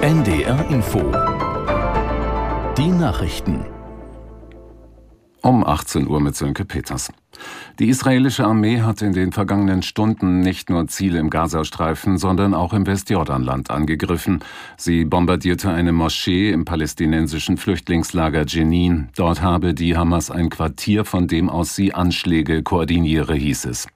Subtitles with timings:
[0.00, 1.00] NDR Info.
[2.78, 3.64] Die Nachrichten.
[5.42, 7.10] Um 18 Uhr mit Sönke Peters.
[7.80, 12.74] Die israelische Armee hat in den vergangenen Stunden nicht nur Ziele im Gazastreifen, sondern auch
[12.74, 14.38] im Westjordanland angegriffen.
[14.76, 19.08] Sie bombardierte eine Moschee im palästinensischen Flüchtlingslager Jenin.
[19.16, 23.88] Dort habe die Hamas ein Quartier, von dem aus sie Anschläge koordiniere, hieß es.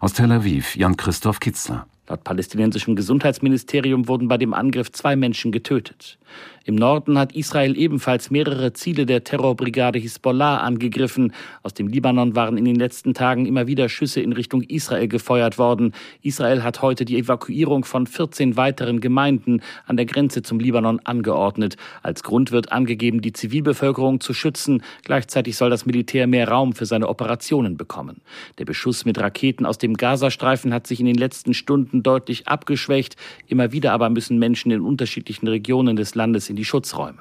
[0.00, 1.86] Aus Tel Aviv, Jan-Christoph Kitzler.
[2.08, 6.18] Laut palästinensischem Gesundheitsministerium wurden bei dem Angriff zwei Menschen getötet.
[6.64, 11.32] Im Norden hat Israel ebenfalls mehrere Ziele der Terrorbrigade Hisbollah angegriffen.
[11.62, 15.58] Aus dem Libanon waren in den letzten Tagen immer wieder Schüsse in Richtung Israel gefeuert
[15.58, 15.92] worden.
[16.22, 21.76] Israel hat heute die Evakuierung von 14 weiteren Gemeinden an der Grenze zum Libanon angeordnet.
[22.02, 24.82] Als Grund wird angegeben, die Zivilbevölkerung zu schützen.
[25.04, 28.20] Gleichzeitig soll das Militär mehr Raum für seine Operationen bekommen.
[28.58, 33.16] Der Beschuss mit Raketen aus dem Gazastreifen hat sich in den letzten Stunden deutlich abgeschwächt.
[33.46, 37.18] Immer wieder aber müssen Menschen in unterschiedlichen Regionen des Landes in in die Schutzräume.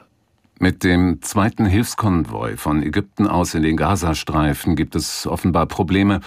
[0.57, 6.21] Mit dem zweiten Hilfskonvoi von Ägypten aus in den Gazastreifen gibt es offenbar Probleme.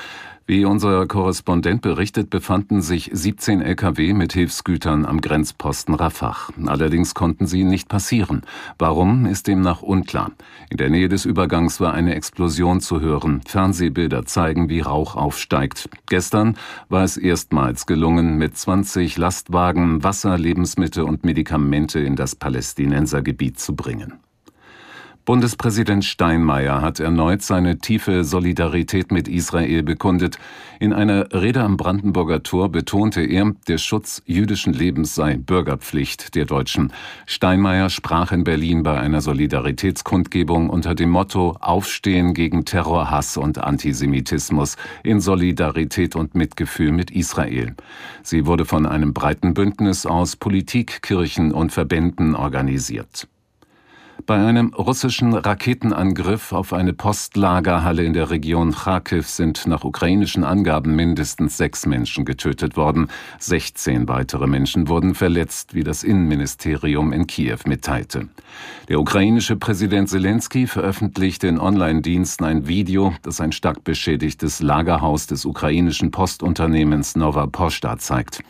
[0.51, 6.39] Wie unser Korrespondent berichtet, befanden sich 17 Lkw mit Hilfsgütern am Grenzposten Rafah.
[6.65, 8.41] Allerdings konnten sie nicht passieren.
[8.79, 10.33] Warum, ist demnach unklar.
[10.71, 13.43] In der Nähe des Übergangs war eine Explosion zu hören.
[13.47, 15.91] Fernsehbilder zeigen, wie Rauch aufsteigt.
[16.07, 16.57] Gestern
[16.89, 23.77] war es erstmals gelungen, mit 20 Lastwagen Wasser, Lebensmittel und Medikamente in das Palästinensergebiet zu
[23.77, 24.15] bringen.
[25.29, 30.39] Bundespräsident Steinmeier hat erneut seine tiefe Solidarität mit Israel bekundet.
[30.81, 36.47] In einer Rede am Brandenburger Tor betonte er, der Schutz jüdischen Lebens sei Bürgerpflicht der
[36.47, 36.95] Deutschen.
[37.27, 43.59] Steinmeier sprach in Berlin bei einer Solidaritätskundgebung unter dem Motto Aufstehen gegen Terror, Hass und
[43.59, 47.75] Antisemitismus in Solidarität und Mitgefühl mit Israel.
[48.23, 53.29] Sie wurde von einem breiten Bündnis aus Politik, Kirchen und Verbänden organisiert.
[54.29, 60.95] Bei einem russischen Raketenangriff auf eine Postlagerhalle in der Region Kharkiv sind nach ukrainischen Angaben
[60.95, 63.09] mindestens sechs Menschen getötet worden.
[63.39, 68.29] 16 weitere Menschen wurden verletzt, wie das Innenministerium in Kiew mitteilte.
[68.91, 75.47] Der ukrainische Präsident Zelensky veröffentlichte in Online-Diensten ein Video, das ein stark beschädigtes Lagerhaus des
[75.47, 78.43] ukrainischen Postunternehmens Nova Posta zeigt.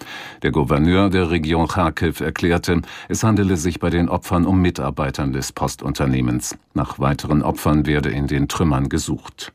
[0.43, 5.53] Der Gouverneur der Region Kharkiv erklärte, es handele sich bei den Opfern um Mitarbeitern des
[5.69, 6.56] Postunternehmens.
[6.73, 9.53] Nach weiteren Opfern werde in den Trümmern gesucht.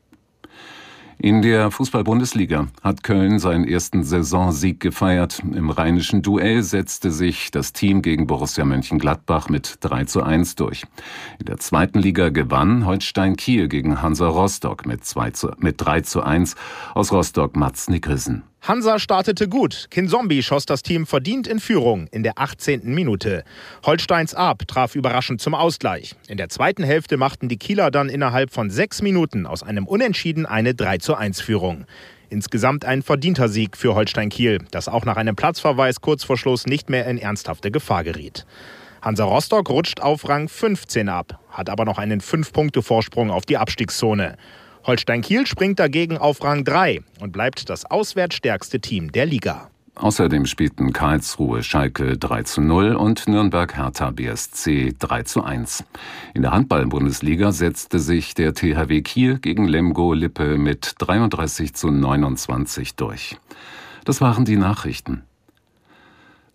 [1.18, 5.42] In der Fußball-Bundesliga hat Köln seinen ersten Saisonsieg gefeiert.
[5.54, 10.84] Im rheinischen Duell setzte sich das Team gegen Borussia Mönchengladbach mit 3 zu 1 durch.
[11.40, 16.02] In der zweiten Liga gewann Holstein Kiel gegen Hansa Rostock mit, 2 zu, mit 3
[16.02, 16.54] zu 1
[16.94, 18.44] aus Rostock Mats Nickersen.
[18.66, 19.88] Hansa startete gut.
[19.90, 22.94] Kinzombie schoss das Team verdient in Führung in der 18.
[22.94, 23.44] Minute.
[23.84, 26.14] Holsteins Ab traf überraschend zum Ausgleich.
[26.28, 30.46] In der zweiten Hälfte machten die Kieler dann innerhalb von sechs Minuten aus einem Unentschieden
[30.46, 31.84] eine 3 zu 1 Führung.
[32.30, 36.64] Insgesamt ein verdienter Sieg für Holstein Kiel, das auch nach einem Platzverweis kurz vor Schluss
[36.64, 38.46] nicht mehr in ernsthafte Gefahr geriet.
[39.02, 44.38] Hansa Rostock rutscht auf Rang 15 ab, hat aber noch einen 5-Punkte-Vorsprung auf die Abstiegszone.
[44.86, 49.70] Holstein Kiel springt dagegen auf Rang 3 und bleibt das auswärtsstärkste Team der Liga.
[49.94, 55.84] Außerdem spielten Karlsruhe Schalke 3 zu 0 und Nürnberg Hertha BSC 3 zu 1.
[56.34, 62.96] In der Handball-Bundesliga setzte sich der THW Kiel gegen Lemgo Lippe mit 33 zu 29
[62.96, 63.36] durch.
[64.04, 65.22] Das waren die Nachrichten.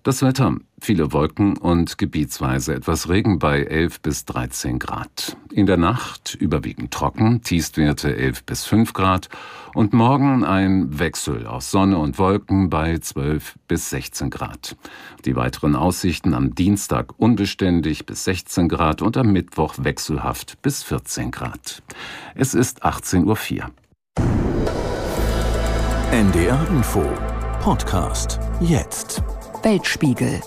[0.10, 0.56] Das Wetter.
[0.82, 5.38] Viele Wolken und gebietsweise etwas Regen bei 11 bis 13 Grad.
[5.52, 9.30] In der Nacht überwiegend trocken, Tiefstwerte 11 bis 5 Grad
[9.76, 14.78] und morgen ein Wechsel aus Sonne und Wolken bei 12 bis 16 Grad.
[15.26, 21.30] Die weiteren Aussichten am Dienstag unbeständig bis 16 Grad und am Mittwoch wechselhaft bis 14
[21.30, 21.84] Grad.
[22.34, 23.70] Es ist 18.04 Uhr.
[26.12, 27.06] NDR Info
[27.62, 29.22] Podcast jetzt.
[29.64, 30.42] Weltspiegel.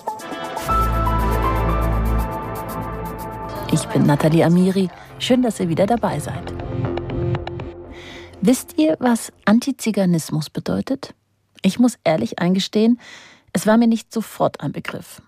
[3.70, 4.88] Ich bin Nathalie Amiri.
[5.18, 6.52] Schön, dass ihr wieder dabei seid.
[8.40, 11.14] Wisst ihr, was Antiziganismus bedeutet?
[11.62, 12.98] Ich muss ehrlich eingestehen,
[13.52, 15.20] es war mir nicht sofort ein Begriff.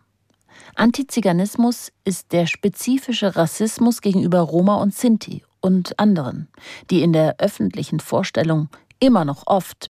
[0.76, 6.49] Antiziganismus ist der spezifische Rassismus gegenüber Roma und Sinti und anderen,
[6.91, 8.69] die in der öffentlichen Vorstellung
[8.99, 9.88] immer noch oft